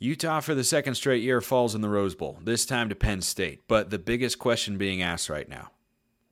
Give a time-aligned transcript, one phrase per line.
[0.00, 3.20] Utah for the second straight year falls in the Rose Bowl, this time to Penn
[3.20, 3.64] State.
[3.66, 5.72] But the biggest question being asked right now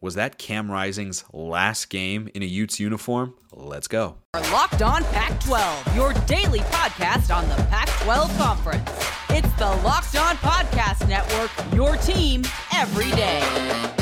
[0.00, 3.34] was that Cam Rising's last game in a Utes uniform?
[3.52, 4.18] Let's go.
[4.52, 8.88] Locked on Pac 12, your daily podcast on the Pac 12 Conference.
[9.30, 13.95] It's the Locked On Podcast Network, your team every day.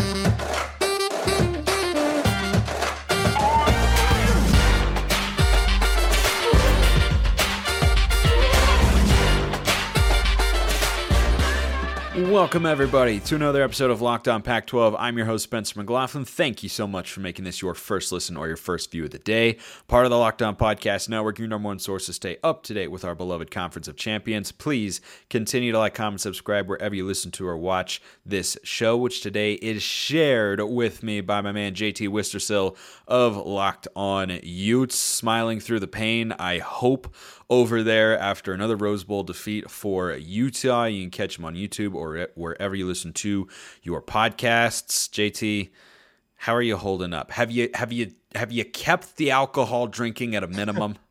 [12.34, 14.96] Welcome, everybody, to another episode of Locked On Pac 12.
[14.98, 16.24] I'm your host, Spencer McLaughlin.
[16.24, 19.12] Thank you so much for making this your first listen or your first view of
[19.12, 19.56] the day.
[19.86, 22.74] Part of the Locked On Podcast Network, your number one source to stay up to
[22.74, 24.50] date with our beloved Conference of Champions.
[24.50, 29.20] Please continue to like, comment, subscribe wherever you listen to or watch this show, which
[29.20, 32.76] today is shared with me by my man, JT Wistersill
[33.06, 34.98] of Locked On Utes.
[34.98, 37.14] Smiling through the pain, I hope
[37.50, 40.84] over there after another Rose Bowl defeat for Utah.
[40.84, 43.48] You can catch him on YouTube or wherever you listen to
[43.82, 45.08] your podcasts.
[45.10, 45.70] JT,
[46.36, 47.30] how are you holding up?
[47.30, 50.96] Have you have you have you kept the alcohol drinking at a minimum?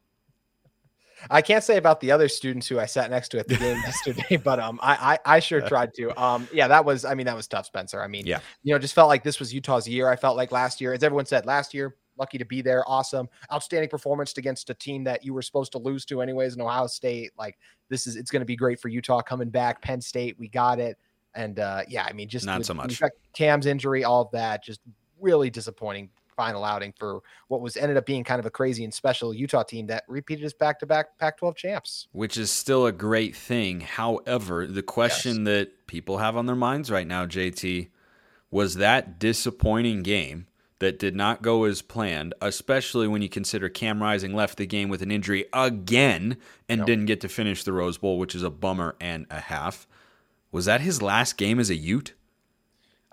[1.32, 3.78] I can't say about the other students who I sat next to at the game
[3.86, 6.22] yesterday, but um, I, I, I sure tried to.
[6.22, 8.02] Um, yeah, that was I mean that was tough, Spencer.
[8.02, 10.10] I mean, yeah, you know, just felt like this was Utah's year.
[10.10, 12.84] I felt like last year, as everyone said, last year lucky to be there.
[12.88, 13.28] Awesome.
[13.52, 16.88] Outstanding performance against a team that you were supposed to lose to anyways in Ohio
[16.88, 17.32] State.
[17.38, 17.58] Like
[17.90, 19.82] this is it's going to be great for Utah coming back.
[19.82, 20.98] Penn State, we got it.
[21.36, 23.02] And uh yeah, I mean just not with, so much.
[23.34, 24.82] Cam's injury, all of that, just
[25.20, 28.94] really disappointing final outing for what was ended up being kind of a crazy and
[28.94, 32.08] special Utah team that repeated as back-to-back Pac-12 champs.
[32.12, 33.82] Which is still a great thing.
[33.82, 35.46] However, the question yes.
[35.46, 37.90] that people have on their minds right now, JT,
[38.52, 40.48] was that disappointing game
[40.84, 44.90] that did not go as planned, especially when you consider Cam Rising left the game
[44.90, 46.36] with an injury again
[46.68, 46.88] and nope.
[46.88, 49.88] didn't get to finish the Rose Bowl, which is a bummer and a half.
[50.52, 52.14] Was that his last game as a Ute?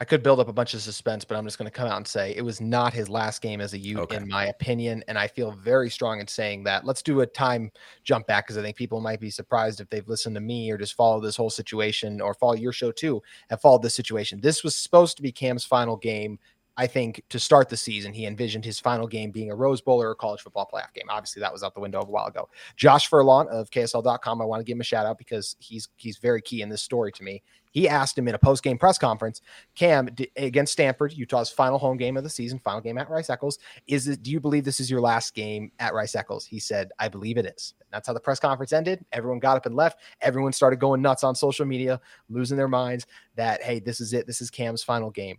[0.01, 1.99] I could build up a bunch of suspense, but I'm just going to come out
[1.99, 4.17] and say it was not his last game as a Ute, okay.
[4.17, 5.05] in my opinion.
[5.07, 6.85] And I feel very strong in saying that.
[6.85, 7.71] Let's do a time
[8.03, 10.79] jump back because I think people might be surprised if they've listened to me or
[10.79, 14.41] just follow this whole situation or follow your show too, have followed this situation.
[14.41, 16.41] This was supposed to be Cam's final game
[16.81, 20.03] I think to start the season, he envisioned his final game being a Rose Bowl
[20.03, 21.05] or a college football playoff game.
[21.11, 22.49] Obviously, that was out the window a while ago.
[22.75, 26.17] Josh Furlong of KSL.com, I want to give him a shout out because he's he's
[26.17, 27.43] very key in this story to me.
[27.71, 29.43] He asked him in a post game press conference,
[29.75, 30.09] Cam
[30.39, 33.59] against Stanford, Utah's final home game of the season, final game at Rice Eccles.
[33.87, 34.23] Is it?
[34.23, 36.47] Do you believe this is your last game at Rice Eccles?
[36.47, 37.75] He said, I believe it is.
[37.93, 39.05] That's how the press conference ended.
[39.13, 40.01] Everyone got up and left.
[40.23, 44.27] Everyone started going nuts on social media, losing their minds that hey, this is it.
[44.27, 45.37] This is Cam's final game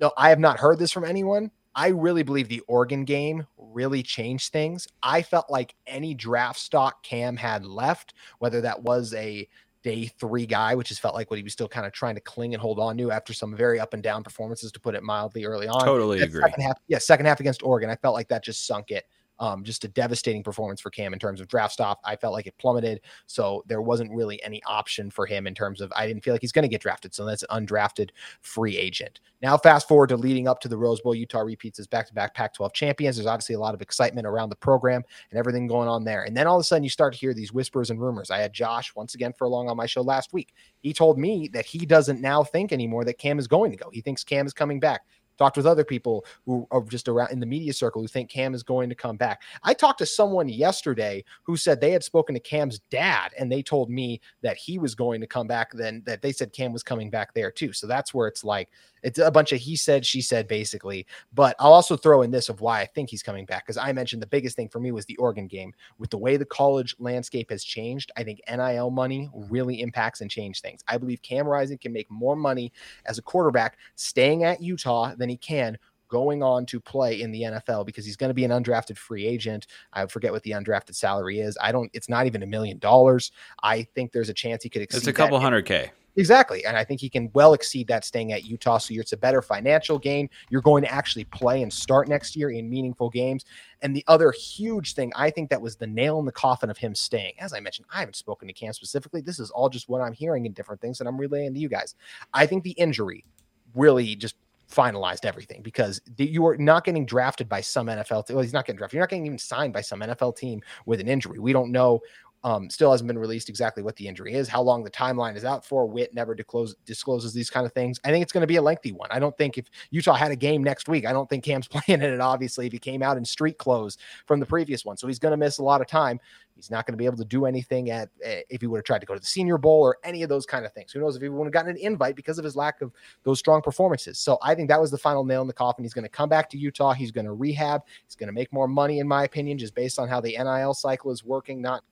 [0.00, 1.50] no, I have not heard this from anyone.
[1.74, 4.88] I really believe the Oregon game really changed things.
[5.02, 9.46] I felt like any draft stock Cam had left, whether that was a
[9.82, 12.20] day three guy, which has felt like what he was still kind of trying to
[12.20, 15.02] cling and hold on to after some very up and down performances, to put it
[15.02, 15.84] mildly, early on.
[15.84, 16.40] Totally agree.
[16.40, 19.04] Second half, yeah, second half against Oregon, I felt like that just sunk it.
[19.38, 22.00] Um, just a devastating performance for Cam in terms of draft stock.
[22.04, 23.00] I felt like it plummeted.
[23.26, 26.40] So there wasn't really any option for him in terms of, I didn't feel like
[26.40, 27.14] he's going to get drafted.
[27.14, 28.10] So that's an undrafted
[28.40, 29.20] free agent.
[29.42, 32.14] Now, fast forward to leading up to the Rose Bowl, Utah repeats as back to
[32.14, 33.16] back Pac 12 champions.
[33.16, 36.24] There's obviously a lot of excitement around the program and everything going on there.
[36.24, 38.30] And then all of a sudden, you start to hear these whispers and rumors.
[38.30, 40.54] I had Josh once again Furlong on my show last week.
[40.80, 43.90] He told me that he doesn't now think anymore that Cam is going to go.
[43.90, 45.02] He thinks Cam is coming back
[45.38, 48.54] talked with other people who are just around in the media circle who think Cam
[48.54, 49.42] is going to come back.
[49.62, 53.62] I talked to someone yesterday who said they had spoken to Cam's dad and they
[53.62, 56.82] told me that he was going to come back then that they said Cam was
[56.82, 57.72] coming back there too.
[57.72, 58.68] So that's where it's like
[59.02, 61.06] it's a bunch of he said, she said, basically.
[61.32, 63.92] But I'll also throw in this of why I think he's coming back because I
[63.92, 65.72] mentioned the biggest thing for me was the Oregon game.
[65.98, 70.30] With the way the college landscape has changed, I think NIL money really impacts and
[70.30, 70.82] change things.
[70.88, 72.72] I believe Cam Rising can make more money
[73.04, 75.78] as a quarterback staying at Utah than he can
[76.08, 79.26] going on to play in the NFL because he's going to be an undrafted free
[79.26, 79.66] agent.
[79.92, 81.58] I forget what the undrafted salary is.
[81.60, 83.32] I don't, it's not even a million dollars.
[83.62, 85.90] I think there's a chance he could exceed It's a couple hundred K.
[86.18, 86.64] Exactly.
[86.64, 88.78] And I think he can well exceed that staying at Utah.
[88.78, 90.30] So it's a better financial gain.
[90.48, 93.44] You're going to actually play and start next year in meaningful games.
[93.82, 96.78] And the other huge thing, I think that was the nail in the coffin of
[96.78, 97.34] him staying.
[97.38, 99.20] As I mentioned, I haven't spoken to Cam specifically.
[99.20, 101.68] This is all just what I'm hearing in different things that I'm relaying to you
[101.68, 101.94] guys.
[102.32, 103.26] I think the injury
[103.74, 104.36] really just
[104.70, 108.26] finalized everything because you are not getting drafted by some NFL.
[108.26, 108.36] Team.
[108.36, 108.96] Well, he's not getting drafted.
[108.96, 111.38] You're not getting even signed by some NFL team with an injury.
[111.38, 112.00] We don't know
[112.46, 115.44] Um, still hasn't been released exactly what the injury is, how long the timeline is
[115.44, 115.84] out for.
[115.84, 117.98] Whit never disclose, discloses these kind of things.
[118.04, 119.08] I think it's going to be a lengthy one.
[119.10, 122.02] I don't think if Utah had a game next week, I don't think Cam's playing
[122.02, 122.20] in it.
[122.20, 125.32] Obviously, if he came out in street clothes from the previous one, so he's going
[125.32, 126.20] to miss a lot of time.
[126.54, 128.84] He's not going to be able to do anything at eh, if he would have
[128.84, 130.92] tried to go to the Senior Bowl or any of those kind of things.
[130.92, 132.92] Who knows if he would have gotten an invite because of his lack of
[133.24, 134.20] those strong performances.
[134.20, 135.84] So I think that was the final nail in the coffin.
[135.84, 136.92] He's going to come back to Utah.
[136.92, 137.82] He's going to rehab.
[138.06, 140.74] He's going to make more money, in my opinion, just based on how the NIL
[140.74, 141.60] cycle is working.
[141.60, 141.82] Not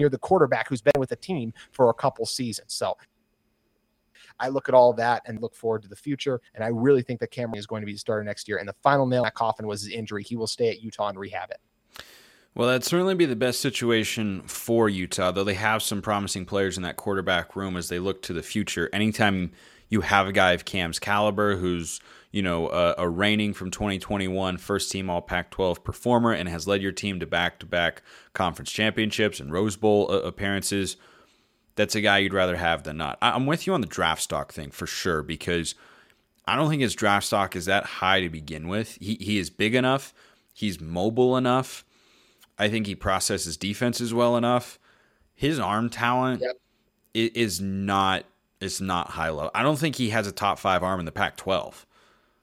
[0.00, 2.72] you're the quarterback who's been with the team for a couple seasons.
[2.72, 2.96] So
[4.40, 6.40] I look at all that and look forward to the future.
[6.54, 8.58] And I really think that Cameron is going to be the starter next year.
[8.58, 10.22] And the final nail in that coffin was his injury.
[10.22, 11.58] He will stay at Utah and rehab it.
[12.54, 16.76] Well, that'd certainly be the best situation for Utah, though they have some promising players
[16.76, 18.90] in that quarterback room as they look to the future.
[18.92, 19.52] Anytime
[19.88, 24.58] you have a guy of Cam's caliber who's, you know, a, a reigning from 2021
[24.58, 28.02] first team All Pac 12 performer and has led your team to back to back
[28.34, 30.96] conference championships and Rose Bowl uh, appearances,
[31.74, 33.18] that's a guy you'd rather have than not.
[33.22, 35.74] I, I'm with you on the draft stock thing for sure because
[36.46, 38.98] I don't think his draft stock is that high to begin with.
[39.00, 40.12] He, he is big enough,
[40.52, 41.84] he's mobile enough.
[42.58, 44.78] I think he processes defenses well enough.
[45.34, 46.56] His arm talent Yep.
[47.34, 48.24] is not
[48.60, 49.52] is not high level.
[49.54, 51.84] I don't think he has a top five arm in the Pac-12.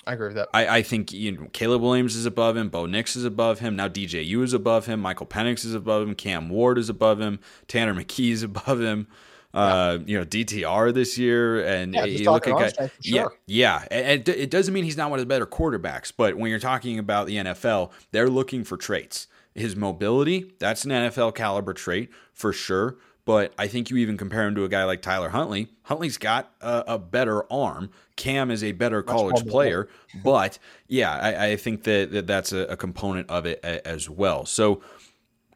[0.07, 0.50] I agree with that.
[0.54, 2.69] I, I think you know, Caleb Williams is above him.
[2.69, 3.75] Bo Nix is above him.
[3.75, 5.00] Now DJU is above him.
[5.00, 6.13] Michael Penix is above him.
[6.16, 7.40] Cam Ward is above him.
[7.68, 9.07] Tanner McKee is above him.
[9.54, 13.86] Uh, you know DTR this year, and Yeah, you look at guys, for yeah, yeah.
[13.90, 16.60] And it, it doesn't mean he's not one of the better quarterbacks, but when you're
[16.60, 19.28] talking about the NFL, they're looking for traits.
[19.54, 22.98] His mobility, that's an NFL caliber trait for sure.
[23.25, 25.68] But I think you even compare him to a guy like Tyler Huntley.
[25.83, 27.89] Huntley's got a, a better arm.
[28.16, 29.89] Cam is a better college player.
[30.24, 34.10] But yeah, I, I think that, that that's a, a component of it a, as
[34.10, 34.45] well.
[34.45, 34.81] So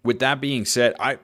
[0.04, 1.20] with that being said, I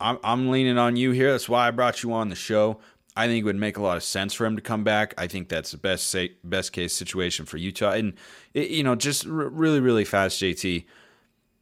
[0.00, 1.32] I'm, I'm leaning on you here.
[1.32, 2.78] That's why I brought you on the show.
[3.16, 5.14] I think it would make a lot of sense for him to come back.
[5.18, 7.92] I think that's the best sa- best case situation for Utah.
[7.92, 8.14] And
[8.54, 10.84] it, you know, just r- really really fast, JT.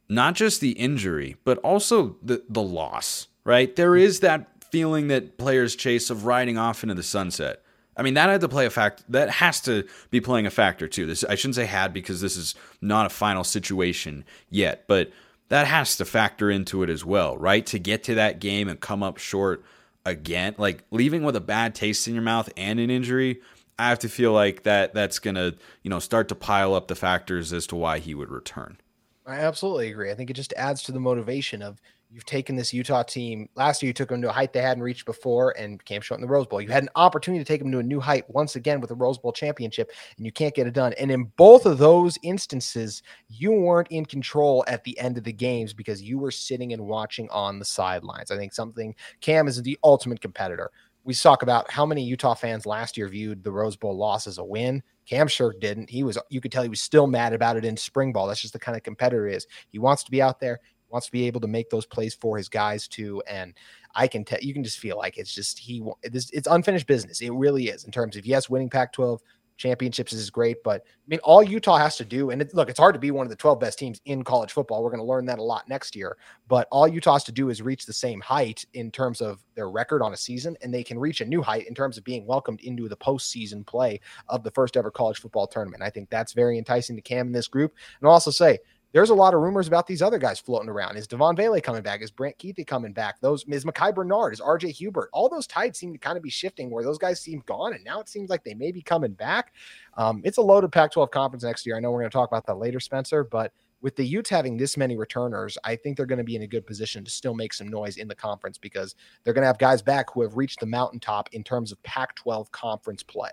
[0.07, 3.27] Not just the injury, but also the the loss.
[3.43, 4.01] Right there hmm.
[4.01, 7.61] is that feeling that players chase of riding off into the sunset.
[7.97, 9.03] I mean, that had to play a fact.
[9.09, 11.05] That has to be playing a factor too.
[11.05, 15.11] This I shouldn't say had because this is not a final situation yet, but
[15.49, 17.65] that has to factor into it as well, right?
[17.67, 19.65] To get to that game and come up short
[20.05, 23.41] again, like leaving with a bad taste in your mouth and an injury.
[23.77, 26.95] I have to feel like that that's gonna you know start to pile up the
[26.95, 28.77] factors as to why he would return.
[29.25, 30.11] I absolutely agree.
[30.11, 33.47] I think it just adds to the motivation of you've taken this Utah team.
[33.55, 36.19] Last year, you took them to a height they hadn't reached before and came short
[36.19, 36.61] in the Rose Bowl.
[36.61, 38.95] You had an opportunity to take them to a new height once again with the
[38.95, 40.93] Rose Bowl championship, and you can't get it done.
[40.99, 45.31] And in both of those instances, you weren't in control at the end of the
[45.31, 48.29] games because you were sitting and watching on the sidelines.
[48.29, 50.69] I think something Cam is the ultimate competitor.
[51.03, 54.37] We talk about how many Utah fans last year viewed the Rose Bowl loss as
[54.37, 54.83] a win.
[55.07, 55.89] Cam sure didn't.
[55.89, 58.27] He was, you could tell he was still mad about it in spring ball.
[58.27, 59.47] That's just the kind of competitor he is.
[59.69, 60.59] He wants to be out there,
[60.91, 63.21] wants to be able to make those plays for his guys too.
[63.27, 63.53] And
[63.95, 67.21] I can tell you can just feel like it's just he this it's unfinished business.
[67.21, 69.19] It really is in terms of yes, winning Pac-12
[69.61, 72.79] championships is great, but I mean all Utah has to do, and it, look, it's
[72.79, 74.83] hard to be one of the 12 best teams in college football.
[74.83, 76.17] We're going to learn that a lot next year,
[76.47, 79.69] but all Utah has to do is reach the same height in terms of their
[79.69, 82.25] record on a season, and they can reach a new height in terms of being
[82.25, 83.99] welcomed into the postseason play
[84.29, 85.83] of the first ever college football tournament.
[85.83, 88.59] I think that's very enticing to Cam in this group, and I'll also say
[88.93, 90.97] there's a lot of rumors about these other guys floating around.
[90.97, 92.01] Is Devaughn Vele coming back?
[92.01, 93.19] Is Brant Kuithe coming back?
[93.21, 94.33] Those is Micah Bernard?
[94.33, 95.09] Is RJ Hubert?
[95.13, 97.83] All those tides seem to kind of be shifting where those guys seem gone, and
[97.83, 99.53] now it seems like they may be coming back.
[99.97, 101.77] Um, it's a loaded Pac-12 conference next year.
[101.77, 104.57] I know we're going to talk about that later, Spencer, but with the Utes having
[104.57, 107.33] this many returners, I think they're going to be in a good position to still
[107.33, 110.37] make some noise in the conference because they're going to have guys back who have
[110.37, 113.31] reached the mountaintop in terms of Pac-12 conference play.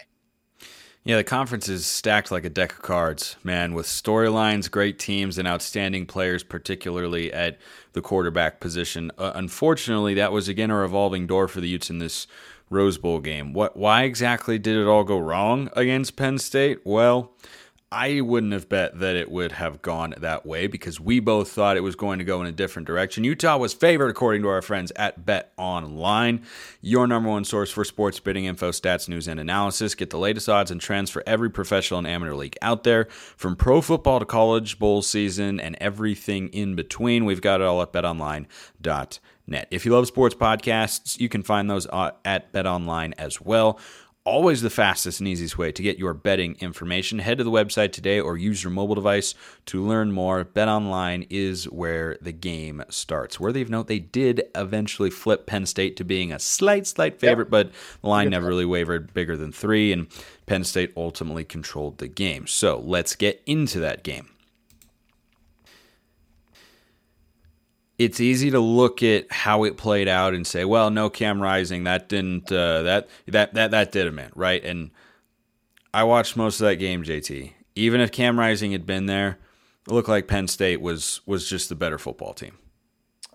[1.04, 5.38] Yeah, the conference is stacked like a deck of cards, man, with storylines, great teams,
[5.38, 7.58] and outstanding players, particularly at
[7.92, 9.10] the quarterback position.
[9.16, 12.26] Uh, unfortunately, that was again a revolving door for the Utes in this
[12.68, 13.54] Rose Bowl game.
[13.54, 13.76] What?
[13.76, 16.80] Why exactly did it all go wrong against Penn State?
[16.84, 17.32] Well,
[17.90, 21.78] I wouldn't have bet that it would have gone that way because we both thought
[21.78, 23.24] it was going to go in a different direction.
[23.24, 26.42] Utah was favored according to our friends at Bet Online,
[26.82, 29.94] your number one source for sports betting info, stats, news, and analysis.
[29.94, 33.56] Get the latest odds and trends for every professional and amateur league out there, from
[33.56, 37.24] pro football to college bowl season and everything in between.
[37.24, 39.68] We've got it all at betonline.net.
[39.70, 43.80] If you love sports podcasts, you can find those uh, at Bet Online as well.
[44.28, 47.18] Always the fastest and easiest way to get your betting information.
[47.18, 49.34] Head to the website today or use your mobile device
[49.66, 50.44] to learn more.
[50.44, 53.40] Bet online is where the game starts.
[53.40, 57.46] Worthy of note, they did eventually flip Penn State to being a slight, slight favorite,
[57.46, 57.50] yep.
[57.50, 60.08] but the line never really wavered bigger than three, and
[60.46, 62.46] Penn State ultimately controlled the game.
[62.46, 64.28] So let's get into that game.
[67.98, 71.84] It's easy to look at how it played out and say, well, no Cam Rising,
[71.84, 74.64] that didn't uh, that that that that did him in, right?
[74.64, 74.90] And
[75.92, 77.52] I watched most of that game, JT.
[77.74, 79.38] Even if Cam Rising had been there,
[79.86, 82.58] it looked like Penn State was was just the better football team.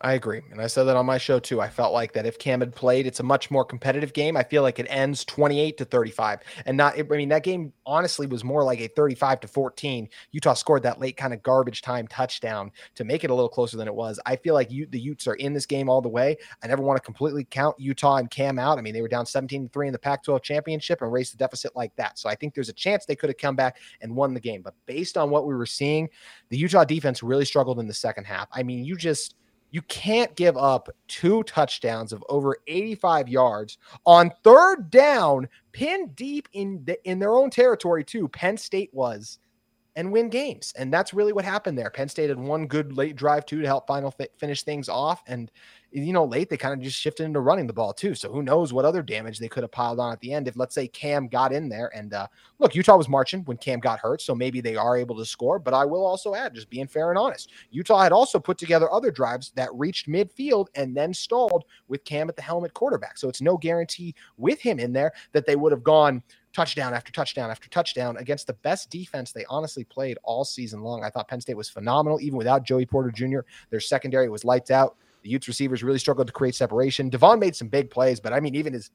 [0.03, 0.41] I agree.
[0.51, 1.61] And I said that on my show too.
[1.61, 4.35] I felt like that if Cam had played, it's a much more competitive game.
[4.35, 8.27] I feel like it ends 28 to 35 and not, I mean, that game honestly
[8.27, 10.09] was more like a 35 to 14.
[10.33, 13.77] Utah scored that late kind of garbage time touchdown to make it a little closer
[13.77, 14.19] than it was.
[14.25, 16.35] I feel like you, the Utes are in this game all the way.
[16.61, 18.77] I never want to completely count Utah and Cam out.
[18.77, 21.31] I mean, they were down 17 to 3 in the Pac 12 championship and raced
[21.31, 22.19] the deficit like that.
[22.19, 24.63] So I think there's a chance they could have come back and won the game.
[24.63, 26.09] But based on what we were seeing,
[26.49, 28.49] the Utah defense really struggled in the second half.
[28.51, 29.35] I mean, you just,
[29.73, 36.47] you can't give up two touchdowns of over 85 yards on third down, pinned deep
[36.53, 38.27] in the, in their own territory too.
[38.27, 39.39] Penn State was
[39.95, 40.73] and win games.
[40.77, 41.89] And that's really what happened there.
[41.89, 45.23] Penn State had one good late drive too to help final fi- finish things off
[45.25, 45.51] and
[45.93, 48.15] you know, late they kind of just shifted into running the ball too.
[48.15, 50.55] So who knows what other damage they could have piled on at the end if
[50.55, 53.99] let's say Cam got in there and uh, look, Utah was marching when Cam got
[53.99, 55.59] hurt, so maybe they are able to score.
[55.59, 58.91] But I will also add, just being fair and honest, Utah had also put together
[58.91, 63.17] other drives that reached midfield and then stalled with Cam at the helmet quarterback.
[63.17, 66.23] So it's no guarantee with him in there that they would have gone
[66.53, 71.03] touchdown after touchdown after touchdown against the best defense they honestly played all season long.
[71.03, 73.39] I thought Penn State was phenomenal, even without Joey Porter Jr.
[73.69, 74.97] Their secondary was lights out.
[75.23, 77.09] The Utes receivers really struggled to create separation.
[77.09, 78.91] Devaughn made some big plays, but I mean, even his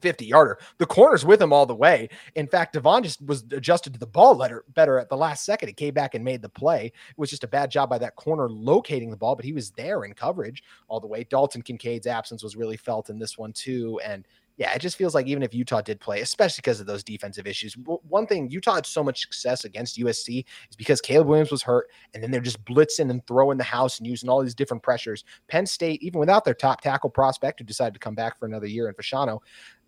[0.00, 0.58] 50 yarder.
[0.78, 2.08] The corner's with him all the way.
[2.34, 5.68] In fact, Devaughn just was adjusted to the ball letter better at the last second.
[5.68, 6.86] He came back and made the play.
[6.86, 9.70] It was just a bad job by that corner locating the ball, but he was
[9.72, 11.24] there in coverage all the way.
[11.24, 14.00] Dalton Kincaid's absence was really felt in this one too.
[14.04, 14.26] And
[14.58, 17.46] yeah, it just feels like even if Utah did play, especially because of those defensive
[17.46, 21.62] issues, one thing Utah had so much success against USC is because Caleb Williams was
[21.62, 24.82] hurt, and then they're just blitzing and throwing the house and using all these different
[24.82, 25.22] pressures.
[25.46, 28.66] Penn State, even without their top tackle prospect who decided to come back for another
[28.66, 29.38] year in Fashanu,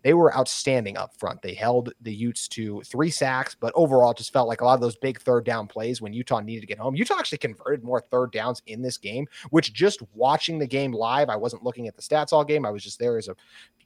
[0.03, 1.41] they were outstanding up front.
[1.41, 4.81] They held the Utes to three sacks, but overall, just felt like a lot of
[4.81, 6.95] those big third down plays when Utah needed to get home.
[6.95, 11.29] Utah actually converted more third downs in this game, which just watching the game live,
[11.29, 12.65] I wasn't looking at the stats all game.
[12.65, 13.35] I was just there as a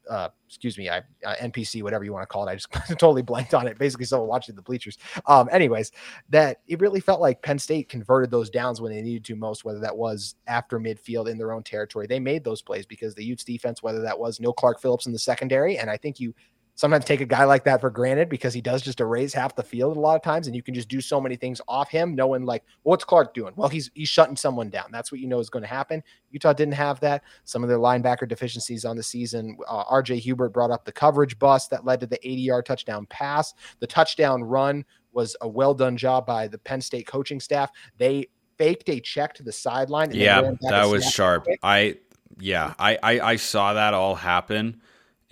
[0.09, 2.51] uh, excuse me, I, uh, NPC, whatever you want to call it.
[2.51, 3.77] I just totally blanked on it.
[3.77, 4.97] Basically, someone watching the bleachers.
[5.25, 5.91] Um, anyways,
[6.29, 9.65] that it really felt like Penn State converted those downs when they needed to most,
[9.65, 12.07] whether that was after midfield in their own territory.
[12.07, 15.11] They made those plays because the Utes defense, whether that was no Clark Phillips in
[15.11, 16.33] the secondary, and I think you
[16.75, 19.63] sometimes take a guy like that for granted because he does just erase half the
[19.63, 22.13] field a lot of times, and you can just do so many things off him,
[22.13, 23.53] knowing like well, what's Clark doing?
[23.55, 24.87] Well, he's he's shutting someone down.
[24.91, 26.03] That's what you know is going to happen.
[26.31, 27.23] Utah didn't have that.
[27.45, 29.57] Some of their linebacker deficiencies on the season.
[29.67, 30.19] Uh, R.J.
[30.19, 33.53] Hubert brought up the coverage bust that led to the 80-yard touchdown pass.
[33.79, 37.71] The touchdown run was a well done job by the Penn State coaching staff.
[37.97, 38.27] They
[38.57, 40.11] faked a check to the sideline.
[40.13, 41.47] Yeah, that was sharp.
[41.63, 41.97] I
[42.37, 44.81] yeah, I, I I saw that all happen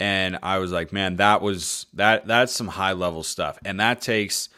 [0.03, 4.01] and I was like, man, that was that that's some high level stuff, and that
[4.01, 4.49] takes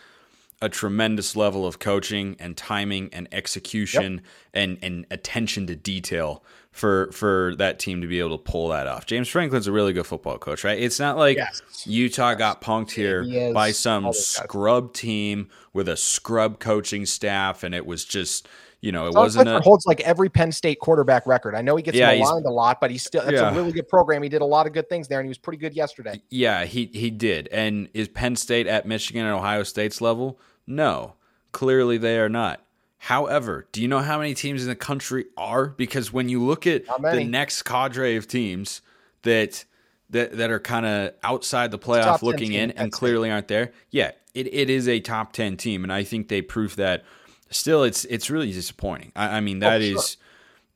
[0.60, 4.24] a tremendous level of coaching and timing and execution yep.
[4.56, 8.88] and and attention to detail for for that team to be able to pull that
[8.88, 9.06] off.
[9.06, 10.80] James Franklin's a really good football coach, right?
[10.80, 11.62] It's not like yes.
[11.86, 12.40] Utah yes.
[12.40, 18.04] got punked here by some scrub team with a scrub coaching staff and it was
[18.04, 18.48] just
[18.82, 21.56] you know, it wasn't a, holds like every Penn State quarterback record.
[21.56, 23.52] I know he gets yeah, maligned a lot, but he's still that's yeah.
[23.52, 24.22] a really good program.
[24.24, 26.22] He did a lot of good things there, and he was pretty good yesterday.
[26.30, 27.48] Yeah, he he did.
[27.52, 30.40] And is Penn State at Michigan and Ohio State's level?
[30.68, 31.16] No,
[31.52, 32.62] clearly they are not.
[32.98, 35.68] However, do you know how many teams in the country are?
[35.68, 38.82] Because when you look at the next cadre of teams
[39.22, 39.64] that
[40.10, 44.12] that that are kind of outside the playoff looking in and clearly aren't there, yeah,
[44.34, 47.04] it, it is a top ten team, and I think they proved that
[47.50, 49.12] still, it's it's really disappointing.
[49.16, 49.98] I, I mean, oh, that oh, sure.
[49.98, 50.18] is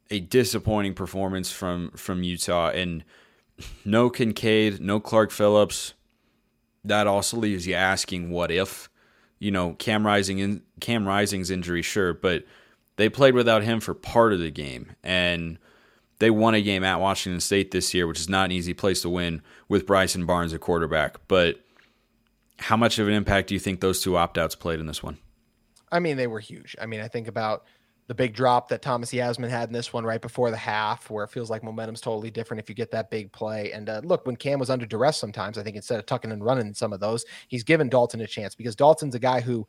[0.09, 3.03] a disappointing performance from from Utah, and
[3.85, 5.93] no Kincaid, no Clark Phillips.
[6.85, 8.89] That also leaves you asking, what if?
[9.39, 12.45] You know, Cam Rising in Cam Rising's injury, sure, but
[12.95, 15.57] they played without him for part of the game, and
[16.19, 19.01] they won a game at Washington State this year, which is not an easy place
[19.03, 21.17] to win with Bryson Barnes at quarterback.
[21.27, 21.61] But
[22.57, 25.01] how much of an impact do you think those two opt outs played in this
[25.01, 25.17] one?
[25.91, 26.75] I mean, they were huge.
[26.81, 27.65] I mean, I think about
[28.09, 31.23] the big drop that Thomas Yassmin had in this one right before the half, where
[31.23, 33.71] it feels like momentum's totally different if you get that big play.
[33.71, 36.43] And uh, look, when Cam was under duress, sometimes I think instead of tucking and
[36.43, 39.67] running some of those, he's given Dalton a chance because Dalton's a guy who,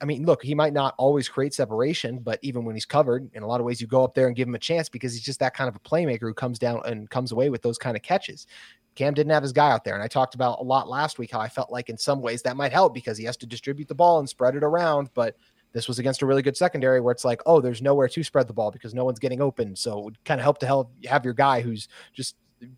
[0.00, 3.42] I mean, look, he might not always create separation, but even when he's covered, in
[3.42, 5.24] a lot of ways, you go up there and give him a chance because he's
[5.24, 7.96] just that kind of a playmaker who comes down and comes away with those kind
[7.96, 8.46] of catches.
[8.94, 9.94] Cam didn't have his guy out there.
[9.94, 12.42] And I talked about a lot last week how I felt like in some ways
[12.42, 15.10] that might help because he has to distribute the ball and spread it around.
[15.14, 15.36] But
[15.72, 18.48] this was against a really good secondary where it's like, oh, there's nowhere to spread
[18.48, 19.74] the ball because no one's getting open.
[19.76, 22.36] So it would kind of help to help have your guy who's just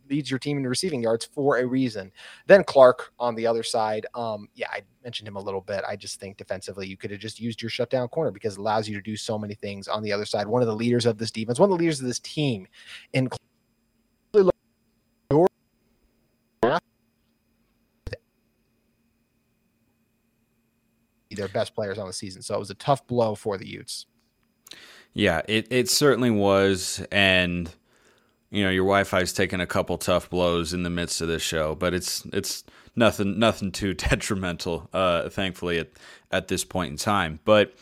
[0.08, 2.10] leads your team in receiving yards for a reason.
[2.46, 4.06] Then Clark on the other side.
[4.14, 5.84] Um, yeah, I mentioned him a little bit.
[5.86, 8.88] I just think defensively, you could have just used your shutdown corner because it allows
[8.88, 10.46] you to do so many things on the other side.
[10.46, 12.66] One of the leaders of this defense, one of the leaders of this team
[13.12, 13.28] in
[21.34, 22.42] their best players on the season.
[22.42, 24.06] So it was a tough blow for the Utes.
[25.12, 27.04] Yeah, it, it certainly was.
[27.12, 27.70] And,
[28.50, 31.42] you know, your Wi Fi's taken a couple tough blows in the midst of this
[31.42, 32.64] show, but it's it's
[32.96, 35.90] nothing nothing too detrimental, uh, thankfully, at,
[36.30, 37.40] at this point in time.
[37.44, 37.74] But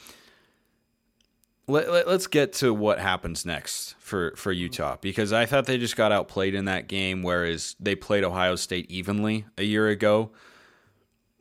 [1.66, 5.78] let, let, us get to what happens next for, for Utah because I thought they
[5.78, 10.32] just got outplayed in that game, whereas they played Ohio State evenly a year ago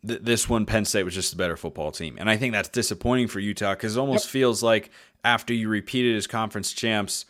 [0.05, 2.70] th- this one Penn State was just a better football team, and I think that's
[2.70, 4.31] disappointing for Utah because it almost yep.
[4.31, 4.91] feels like
[5.24, 7.25] after you repeated as conference champs,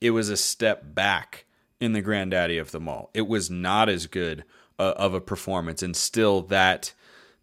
[0.00, 1.44] it was a step back
[1.80, 3.10] in the granddaddy of them all.
[3.14, 4.44] It was not as good
[4.78, 6.92] uh, of a performance, and still that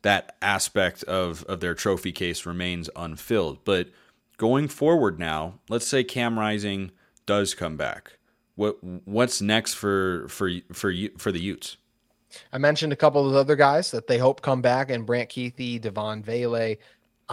[0.02, 3.60] that aspect of of their trophy case remains unfilled.
[3.64, 3.90] But
[4.38, 6.92] going forward now, let's say Cam Rising
[7.26, 8.18] does come back.
[8.56, 11.78] What what's next for for for for the Utes?
[12.52, 15.82] I mentioned a couple of other guys that they hope come back, and Brant Kuithe,
[15.82, 16.76] Devaughn Vele.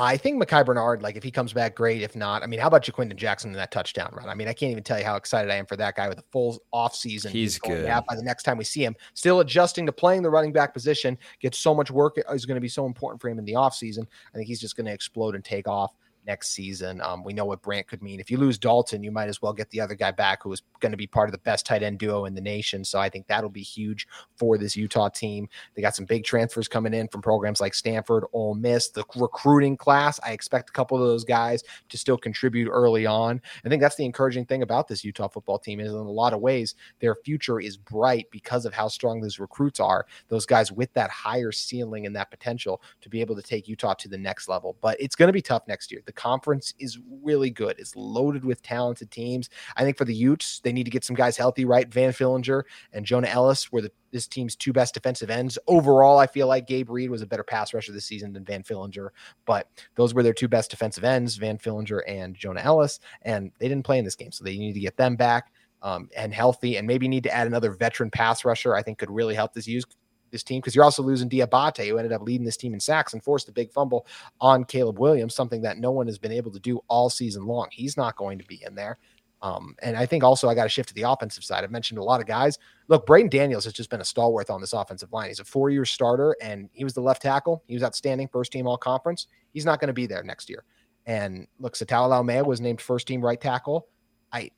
[0.00, 2.02] I think Micah Bernard, like if he comes back, great.
[2.02, 4.28] If not, I mean, how about Ja'Quinden Jackson in that touchdown run?
[4.28, 6.18] I mean, I can't even tell you how excited I am for that guy with
[6.18, 7.32] a full off season.
[7.32, 7.84] He's good.
[8.08, 11.18] By the next time we see him, still adjusting to playing the running back position,
[11.40, 13.74] gets so much work is going to be so important for him in the off
[13.74, 14.06] season.
[14.32, 15.96] I think he's just going to explode and take off
[16.28, 17.00] next season.
[17.00, 18.20] Um, we know what Brant could mean.
[18.20, 20.62] If you lose Dalton, you might as well get the other guy back who is
[20.78, 22.84] going to be part of the best tight end duo in the nation.
[22.84, 24.06] So I think that'll be huge
[24.36, 25.48] for this Utah team.
[25.74, 29.76] They got some big transfers coming in from programs like Stanford, Ole Miss, the recruiting
[29.76, 30.20] class.
[30.22, 33.40] I expect a couple of those guys to still contribute early on.
[33.64, 36.34] I think that's the encouraging thing about this Utah football team is in a lot
[36.34, 40.06] of ways their future is bright because of how strong those recruits are.
[40.28, 43.94] Those guys with that higher ceiling and that potential to be able to take Utah
[43.94, 44.76] to the next level.
[44.82, 46.02] But it's going to be tough next year.
[46.04, 47.76] The conference is really good.
[47.78, 49.48] It's loaded with talented teams.
[49.76, 51.88] I think for the Utes, they need to get some guys healthy, right?
[51.88, 55.58] Van Fillinger and Jonah Ellis were the, this team's two best defensive ends.
[55.68, 58.64] Overall, I feel like Gabe Reed was a better pass rusher this season than Van
[58.64, 59.10] Fillinger,
[59.46, 63.68] but those were their two best defensive ends, Van Fillinger and Jonah Ellis, and they
[63.68, 65.52] didn't play in this game, so they need to get them back.
[65.80, 68.74] Um, and healthy, and maybe need to add another veteran pass rusher.
[68.74, 69.84] I think could really help this use
[70.30, 73.12] this team because you're also losing Diabate, who ended up leading this team in sacks
[73.12, 74.06] and forced a big fumble
[74.40, 77.68] on Caleb Williams, something that no one has been able to do all season long.
[77.70, 78.98] He's not going to be in there.
[79.40, 81.62] Um, and I think also I got to shift to the offensive side.
[81.62, 82.58] I've mentioned a lot of guys.
[82.88, 85.28] Look, Braeden Daniels has just been a stalwart on this offensive line.
[85.28, 87.62] He's a four year starter and he was the left tackle.
[87.66, 89.28] He was outstanding, first team all conference.
[89.52, 90.64] He's not going to be there next year.
[91.06, 93.86] And look, Sataoa Laumea was named first team right tackle.
[94.32, 94.50] I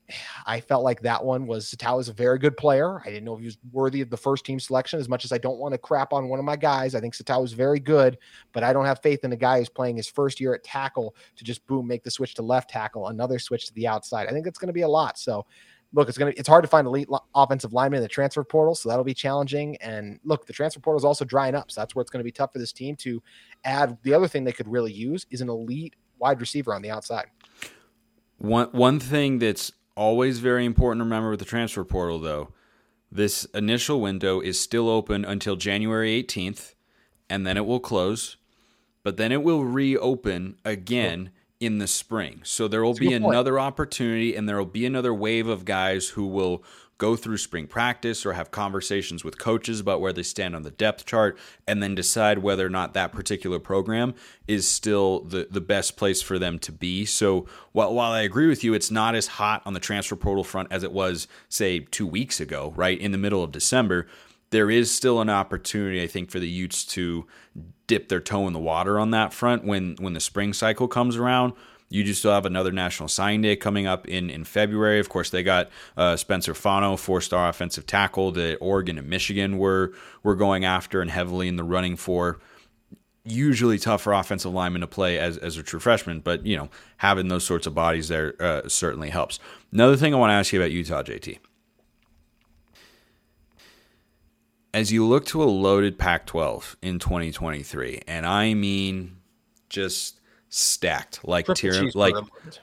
[0.47, 3.01] I felt like that one was Tao is a very good player.
[3.01, 5.33] I didn't know if he was worthy of the first team selection as much as
[5.33, 6.95] I don't want to crap on one of my guys.
[6.95, 8.19] I think Satao is very good,
[8.53, 11.15] but I don't have faith in a guy who's playing his first year at tackle
[11.37, 14.27] to just boom make the switch to left tackle, another switch to the outside.
[14.29, 15.19] I think it's going to be a lot.
[15.19, 15.47] So
[15.93, 18.75] look, it's going to it's hard to find elite offensive linemen in the transfer portal,
[18.75, 19.77] so that'll be challenging.
[19.77, 22.25] And look, the transfer portal is also drying up, so that's where it's going to
[22.25, 23.23] be tough for this team to
[23.65, 23.99] add.
[24.03, 27.27] The other thing they could really use is an elite wide receiver on the outside.
[28.40, 32.55] One one thing that's always very important to remember with the transfer portal though,
[33.12, 36.74] this initial window is still open until January 18th
[37.29, 38.38] and then it will close,
[39.03, 42.40] but then it will reopen again in the spring.
[42.42, 46.09] So there will That's be another opportunity and there will be another wave of guys
[46.09, 46.64] who will
[47.01, 50.71] go through spring practice or have conversations with coaches about where they stand on the
[50.71, 51.37] depth chart
[51.67, 54.15] and then decide whether or not that particular program
[54.47, 57.07] is still the, the best place for them to be.
[57.07, 60.45] So while, while I agree with you, it's not as hot on the transfer portal
[60.45, 63.01] front as it was, say, two weeks ago, right?
[63.01, 64.07] In the middle of December,
[64.51, 67.27] there is still an opportunity, I think, for the Utes to
[67.87, 71.17] dip their toe in the water on that front when when the spring cycle comes
[71.17, 71.55] around.
[71.92, 75.00] You do still have another national signing day coming up in, in February.
[75.00, 79.59] Of course, they got uh, Spencer Fano, four star offensive tackle that Oregon and Michigan
[79.59, 82.38] were were going after and heavily in the running for.
[83.24, 86.70] usually tough for offensive linemen to play as, as a true freshman, but you know,
[86.98, 89.40] having those sorts of bodies there uh, certainly helps.
[89.72, 91.38] Another thing I want to ask you about Utah, JT.
[94.72, 99.16] As you look to a loaded Pac 12 in 2023, and I mean
[99.68, 100.20] just
[100.51, 102.15] stacked like tir- like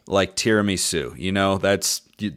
[0.05, 2.33] like tiramisu, you know, that's you,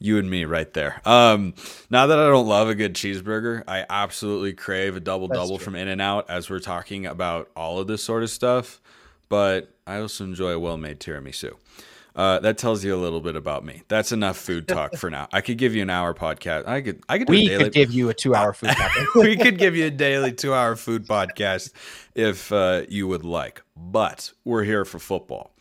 [0.00, 1.00] you and me right there.
[1.04, 1.54] Um,
[1.90, 5.76] not that I don't love a good cheeseburger, I absolutely crave a double double from
[5.76, 8.80] In and Out as we're talking about all of this sort of stuff.
[9.28, 11.54] But I also enjoy a well made tiramisu.
[12.16, 13.82] Uh, that tells you a little bit about me.
[13.88, 15.26] That's enough food talk for now.
[15.32, 16.68] I could give you an hour podcast.
[16.68, 17.02] I could.
[17.08, 17.28] I could.
[17.28, 19.14] we could give you a two-hour food podcast.
[19.22, 21.72] we could give you a daily two-hour food podcast
[22.14, 23.62] if uh, you would like.
[23.76, 25.56] But we're here for football,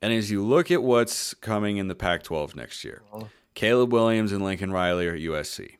[0.00, 3.02] and as you look at what's coming in the Pac-12 next year.
[3.58, 5.78] Caleb Williams and Lincoln Riley are at USC.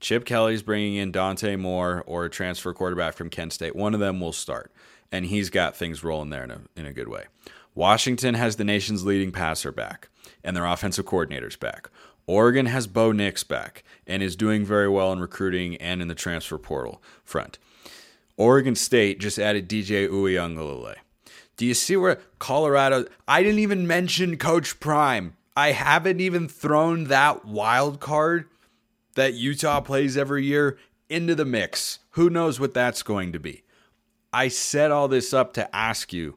[0.00, 3.76] Chip Kelly's bringing in Dante Moore or a transfer quarterback from Kent State.
[3.76, 4.72] One of them will start,
[5.12, 7.26] and he's got things rolling there in a, in a good way.
[7.74, 10.08] Washington has the nation's leading passer back,
[10.42, 11.90] and their offensive coordinators back.
[12.26, 16.14] Oregon has Bo Nix back and is doing very well in recruiting and in the
[16.14, 17.58] transfer portal front.
[18.36, 20.96] Oregon State just added DJ Uiagalelei.
[21.56, 23.04] Do you see where Colorado?
[23.28, 25.36] I didn't even mention Coach Prime.
[25.56, 28.48] I haven't even thrown that wild card
[29.14, 32.00] that Utah plays every year into the mix.
[32.10, 33.62] Who knows what that's going to be?
[34.32, 36.36] I set all this up to ask you,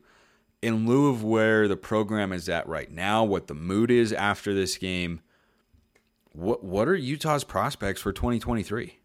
[0.67, 4.53] in lieu of where the program is at right now, what the mood is after
[4.53, 5.21] this game,
[6.34, 8.99] what what are Utah's prospects for 2023?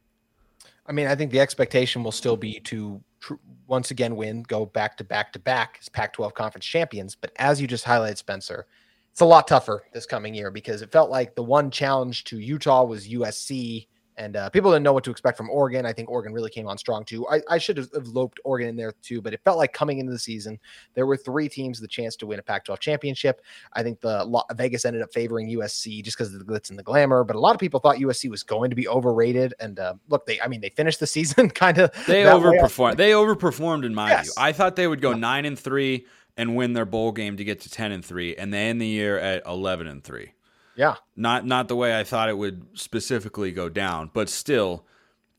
[0.84, 3.34] I mean, I think the expectation will still be to tr-
[3.68, 7.14] once again win, go back to back to back as Pac 12 conference champions.
[7.14, 8.66] But as you just highlighted, Spencer,
[9.12, 12.40] it's a lot tougher this coming year because it felt like the one challenge to
[12.40, 15.86] Utah was USC, and uh, people didn't know what to expect from Oregon.
[15.86, 17.26] I think Oregon really came on strong too.
[17.28, 20.12] I, I should have, loped Oregon in there too, but it felt like coming into
[20.12, 20.58] the season,
[20.94, 23.40] there were three teams with the chance to win a Pac 12 championship.
[23.72, 26.82] I think the Vegas ended up favoring USC just because of the glitz and the
[26.82, 29.54] glamour, but a lot of people thought USC was going to be overrated.
[29.60, 31.90] And uh, look, they, I mean, they finished the season kind of.
[32.06, 32.96] They overperformed.
[32.96, 34.24] They overperformed in my yes.
[34.24, 34.32] view.
[34.36, 37.60] I thought they would go nine and three and win their bowl game to get
[37.60, 40.32] to 10 and 3 and they end the year at 11 and 3.
[40.76, 40.96] Yeah.
[41.16, 44.86] Not not the way I thought it would specifically go down, but still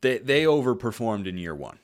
[0.02, 1.80] they they overperformed in year 1.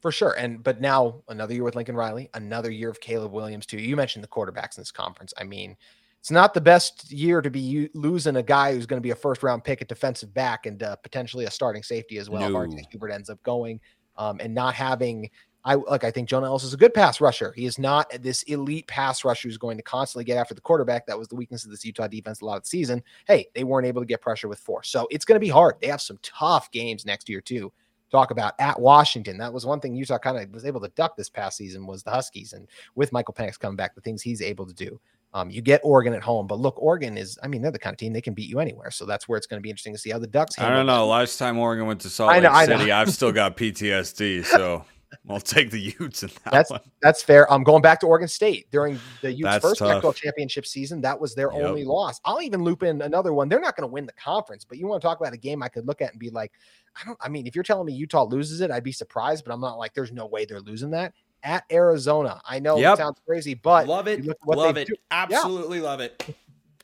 [0.00, 0.32] For sure.
[0.32, 3.78] And but now another year with Lincoln Riley, another year of Caleb Williams too.
[3.78, 5.34] You mentioned the quarterbacks in this conference.
[5.38, 5.76] I mean,
[6.20, 9.16] it's not the best year to be losing a guy who's going to be a
[9.16, 12.50] first round pick at defensive back and uh, potentially a starting safety as well.
[12.50, 12.66] No.
[12.90, 13.80] Hubert ends up going,
[14.16, 15.30] um, and not having
[15.66, 17.52] I like I think Jonah Ellis is a good pass rusher.
[17.56, 21.06] He is not this elite pass rusher who's going to constantly get after the quarterback.
[21.06, 23.02] That was the weakness of this Utah defense a lot of the season.
[23.26, 24.84] Hey, they weren't able to get pressure with four.
[24.84, 25.74] So it's going to be hard.
[25.80, 27.72] They have some tough games next year too.
[28.12, 29.38] Talk about at Washington.
[29.38, 32.04] That was one thing Utah kind of was able to duck this past season was
[32.04, 32.52] the Huskies.
[32.52, 35.00] And with Michael Penix coming back, the things he's able to do.
[35.34, 37.92] Um, you get Oregon at home, but look, Oregon is, I mean, they're the kind
[37.92, 38.92] of team they can beat you anywhere.
[38.92, 40.56] So that's where it's going to be interesting to see how the Ducks.
[40.60, 41.08] I don't know.
[41.08, 44.46] Last time Oregon went to Salt Lake know, City, I've still got PTSD.
[44.56, 44.84] So
[45.30, 46.80] I'll take the Utes in that that's, one.
[47.02, 47.50] That's fair.
[47.52, 51.00] I'm going back to Oregon State during the Utes' that's first Pac-12 championship season.
[51.00, 51.62] That was their yep.
[51.64, 52.20] only loss.
[52.24, 53.48] I'll even loop in another one.
[53.48, 55.62] They're not going to win the conference, but you want to talk about a game
[55.62, 56.52] I could look at and be like,
[57.00, 57.18] I don't.
[57.20, 59.78] I mean, if you're telling me Utah loses it, I'd be surprised, but I'm not
[59.78, 61.12] like, there's no way they're losing that
[61.42, 62.40] at Arizona.
[62.44, 62.94] I know yep.
[62.94, 64.24] it sounds crazy, but love it.
[64.46, 64.88] Love it.
[64.88, 64.94] Do.
[65.10, 65.84] Absolutely yeah.
[65.84, 66.36] love it.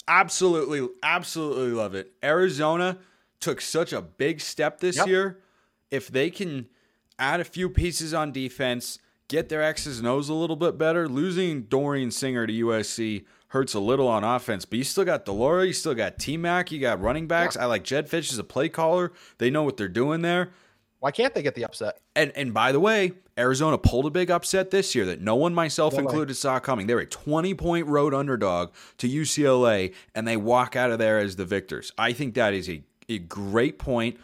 [0.08, 2.12] Absolutely, absolutely love it.
[2.22, 2.98] Arizona
[3.40, 5.06] took such a big step this yep.
[5.06, 5.38] year.
[5.90, 6.66] If they can
[7.22, 11.08] add a few pieces on defense, get their X's and O's a little bit better.
[11.08, 15.32] Losing Dorian Singer to USC hurts a little on offense, but you still got de
[15.32, 17.54] Laura, you still got T Mac, you got running backs.
[17.54, 17.62] Yeah.
[17.62, 19.12] I like Jedd Fisch as a play caller.
[19.38, 20.50] They know what they're doing there.
[20.98, 22.00] Why can't they get the upset?
[22.16, 25.54] And and by the way, Arizona pulled a big upset this year that no one,
[25.54, 26.86] myself no included, saw coming.
[26.86, 31.36] They're a 20 point road underdog to UCLA, and they walk out of there as
[31.36, 31.92] the victors.
[31.98, 34.18] I think that is a, a great point.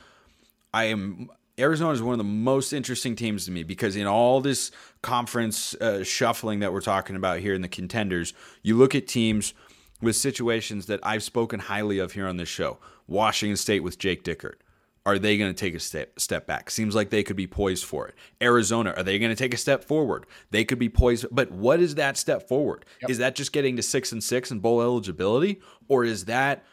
[0.73, 4.40] I am Arizona is one of the most interesting teams to me because in all
[4.40, 4.71] this
[5.03, 9.55] conference uh, shuffling that we're talking about here in the contenders, you look at teams
[10.01, 12.79] with situations that I've spoken highly of here on this show.
[13.07, 14.61] Washington State with Jake Dickert.
[15.07, 16.71] Are they going to take a step step back?
[16.71, 18.14] Seems like they could be poised for it.
[18.42, 20.27] Arizona, are they going to take a step forward?
[20.51, 22.85] They could be poised, but what is that step forward?
[23.01, 23.11] Yep.
[23.11, 26.64] Is that just getting to 6 and 6 and bowl eligibility or is that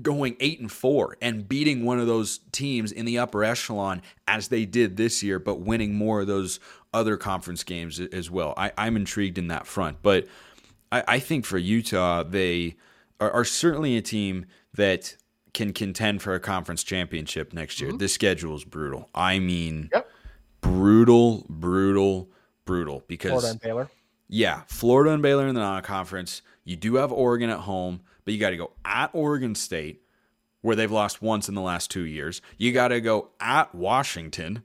[0.00, 4.48] going eight and four and beating one of those teams in the upper echelon as
[4.48, 6.60] they did this year, but winning more of those
[6.92, 8.54] other conference games as well.
[8.56, 10.26] I, am intrigued in that front, but
[10.92, 12.76] I, I think for Utah, they
[13.20, 15.16] are, are, certainly a team that
[15.54, 17.90] can contend for a conference championship next year.
[17.90, 17.98] Mm-hmm.
[17.98, 19.08] The schedule is brutal.
[19.14, 20.08] I mean, yep.
[20.60, 22.28] brutal, brutal,
[22.64, 23.90] brutal because Florida and Baylor.
[24.28, 26.42] yeah, Florida and Baylor in the non-conference.
[26.64, 30.02] You do have Oregon at home, but you got to go at Oregon State,
[30.62, 32.40] where they've lost once in the last two years.
[32.58, 34.62] You got to go at Washington.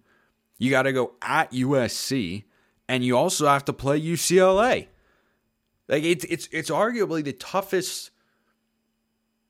[0.57, 2.43] You got to go at USC,
[2.87, 4.87] and you also have to play UCLA.
[5.87, 8.11] Like it's it's it's arguably the toughest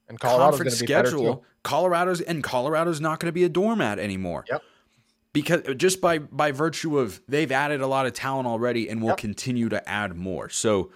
[0.08, 1.44] And Colorado's conference to be better schedule.
[1.64, 4.46] Colorado's and Colorado's not going to be a doormat anymore.
[4.50, 4.62] Yep.
[5.34, 9.10] Because just by by virtue of they've added a lot of talent already and will
[9.10, 9.18] Yep.
[9.18, 10.50] continue to add more.
[10.50, 10.92] So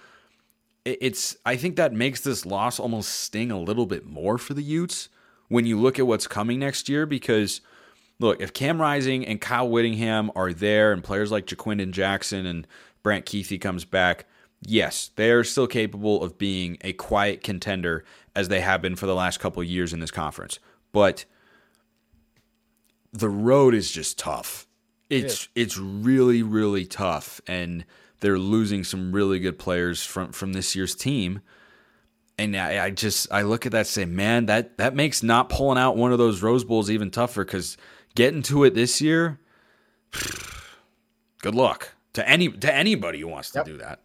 [0.85, 4.63] it's I think that makes this loss almost sting a little bit more for the
[4.63, 5.09] Utes
[5.47, 7.61] when you look at what's coming next year because
[8.19, 12.67] look, if Cam Rising and Kyle Whittingham are there and players like Ja'Quinden Jackson and
[13.01, 14.25] Brant Kuithe comes back,
[14.61, 18.03] yes, they are still capable of being a quiet contender
[18.35, 20.59] as they have been for the last couple of years in this conference.
[20.91, 21.25] But
[23.11, 24.67] the road is just tough.
[25.09, 27.85] It's it's really really tough and
[28.23, 31.41] they're losing some really good players from from this year's team.
[32.39, 35.49] And I, I just I look at that and say, man, that that makes not
[35.49, 37.77] pulling out one of those Rose Bowls even tougher because
[38.15, 39.39] getting to it this year,
[41.41, 43.65] good luck to any to anybody who wants to Yep.
[43.65, 44.02] do that.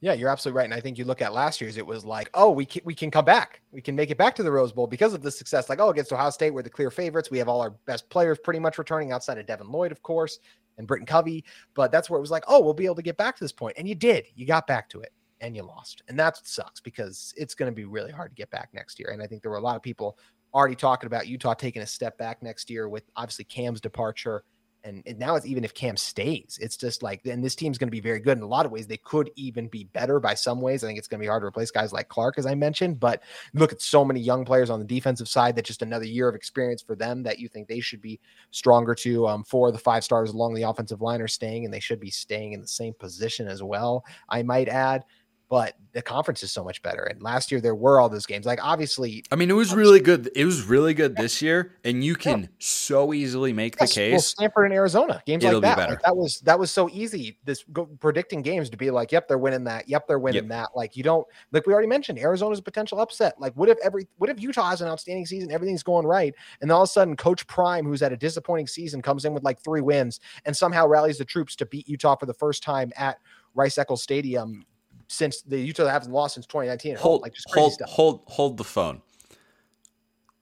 [0.00, 0.64] Yeah, you're absolutely right.
[0.66, 2.94] And I think you look at last year's, it was like, oh, we can, we
[2.94, 3.62] can come back.
[3.72, 5.68] We can make it back to the Rose Bowl because of the success.
[5.68, 7.30] Like, oh, against Ohio State, we're the clear favorites.
[7.30, 10.38] We have all our best players pretty much returning outside of Devin Lloyd, of course,
[10.76, 11.44] and Britton Covey.
[11.74, 13.52] But that's where it was like, oh, we'll be able to get back to this
[13.52, 13.76] point.
[13.78, 14.26] And you did.
[14.34, 16.02] You got back to it and you lost.
[16.08, 19.10] And that sucks because it's going to be really hard to get back next year.
[19.10, 20.18] And I think there were a lot of people
[20.52, 24.44] already talking about Utah taking a step back next year with obviously Cam's departure.
[24.86, 27.88] And, and now it's even if Cam stays, it's just like then this team's going
[27.88, 28.86] to be very good in a lot of ways.
[28.86, 30.84] They could even be better by some ways.
[30.84, 33.00] I think it's going to be hard to replace guys like Clark, as I mentioned.
[33.00, 36.28] But look at so many young players on the defensive side that just another year
[36.28, 38.20] of experience for them that you think they should be
[38.52, 39.26] stronger to.
[39.26, 42.00] Um, four of the five stars along the offensive line are staying, and they should
[42.00, 44.04] be staying in the same position as well.
[44.28, 45.04] I might add.
[45.48, 47.04] But the conference is so much better.
[47.04, 48.46] And last year there were all those games.
[48.46, 50.28] Like obviously, I mean, it was really good.
[50.34, 54.12] It was really good this year, and you can so easily make the case.
[54.12, 55.76] Well, Stanford and Arizona games It'll like that.
[55.76, 55.92] better.
[55.92, 57.38] Like, that was that was so easy.
[57.44, 59.88] This go, predicting games to be like, yep, they're winning that.
[59.88, 60.70] Yep, they're winning that.
[60.74, 63.40] Like you don't like we already mentioned, Arizona's a potential upset.
[63.40, 66.68] Like what if every what if Utah has an outstanding season, everything's going right, and
[66.68, 69.44] then all of a sudden Coach Prime, who's had a disappointing season, comes in with
[69.44, 72.92] like three wins and somehow rallies the troops to beat Utah for the first time
[72.96, 73.18] at
[73.54, 74.66] Rice Eccles Stadium
[75.08, 76.96] since the Utah haven't lost since 2019.
[76.96, 77.88] hold, like just hold, stuff.
[77.88, 79.02] hold, hold the phone.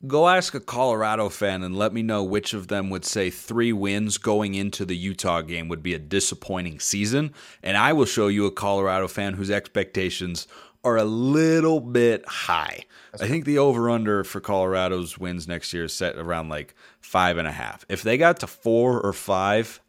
[0.06, 3.72] Go ask a Colorado fan and let me know which of them would say three
[3.72, 7.32] wins going into the Utah game would be a disappointing season.
[7.62, 10.46] And I will show you a Colorado fan whose expectations
[10.84, 12.84] are a little bit high.
[13.18, 17.38] I think the over under for Colorado's wins next year is set around like five
[17.38, 17.86] and a half.
[17.88, 19.80] If they got to four or five,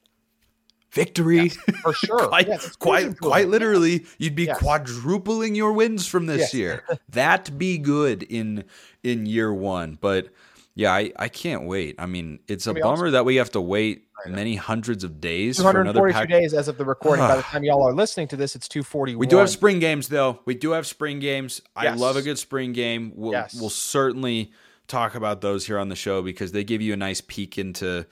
[0.95, 1.49] victory.
[1.49, 2.27] for sure.
[2.29, 4.57] quite, Yes, quite, quite literally, you'd be Yes.
[4.57, 6.53] quadrupling your wins from this Yes.
[6.55, 6.83] year.
[7.09, 8.63] That be good in
[9.03, 9.97] in year one.
[10.01, 10.29] But
[10.73, 11.95] yeah, I, I can't wait.
[11.99, 13.11] I mean, it's a bummer awesome.
[13.11, 16.27] that we have to wait many hundreds of days 242 pack.
[16.29, 17.25] days as of the recording.
[17.27, 19.19] By the time y'all are listening to this, it's 241.
[19.19, 20.39] We do have spring games though.
[20.45, 21.61] We do have spring games.
[21.75, 23.11] I love a good spring game.
[23.15, 23.53] We'll Yes.
[23.59, 24.51] we'll certainly
[24.87, 28.05] talk about those here on the show because they give you a nice peek into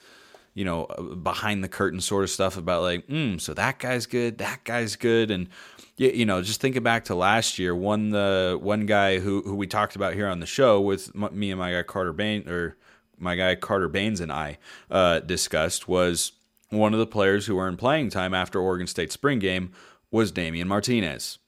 [0.54, 4.06] you know uh, behind the curtain sort of stuff about like mm, so that guy's
[4.06, 5.48] good that guy's good and
[5.96, 9.66] you, know just thinking back to last year one the one guy who who we
[9.66, 12.76] talked about here on the show with me and my guy Carter Bain or
[13.18, 14.58] my guy Carter Baines and I
[14.90, 16.32] uh, discussed was
[16.70, 19.72] one of the players who earned playing time after Oregon State spring game
[20.10, 21.38] was Damien Martinez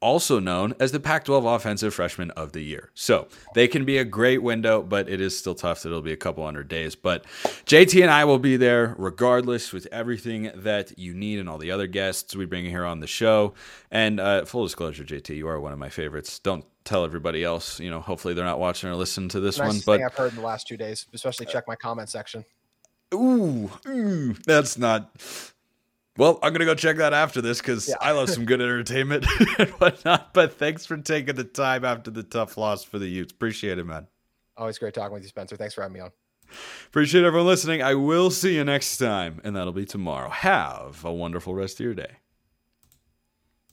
[0.00, 2.90] also known as the Pac 12 Offensive Freshman of the Year.
[2.94, 6.12] So they can be a great window, but it is still tough that it'll be
[6.12, 6.94] a couple hundred days.
[6.94, 7.24] But
[7.66, 11.70] JT and I will be there regardless with everything that you need and all the
[11.70, 13.54] other guests we bring here on the show.
[13.90, 16.38] And uh, full disclosure, JT, you are one of my favorites.
[16.38, 17.80] Don't tell everybody else.
[17.80, 19.80] You know, hopefully they're not watching or listening to this one.
[19.84, 22.44] But I've heard in the last two days, especially check my comment section.
[23.14, 25.10] Ooh, ooh, that's not.
[26.18, 27.94] Well, I'm gonna go check that after this because Yeah.
[28.00, 29.24] I love some good entertainment
[29.58, 30.34] and whatnot.
[30.34, 33.32] But thanks for taking the time after the tough loss for the Utes.
[33.32, 34.08] Appreciate it, man.
[34.56, 35.56] Always great talking with you, Spencer.
[35.56, 36.10] Thanks for having me on.
[36.88, 37.82] Appreciate everyone listening.
[37.82, 40.28] I will see you next time, and that'll be tomorrow.
[40.30, 42.16] Have a wonderful rest of your day.